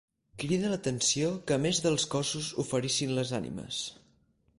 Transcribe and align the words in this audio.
Crida 0.43 0.69
l'atenció 0.69 1.27
que 1.51 1.57
a 1.57 1.61
més 1.65 1.81
dels 1.87 2.05
cossos 2.13 2.47
oferissin 2.65 3.13
les 3.19 3.35
ànimes. 3.41 3.83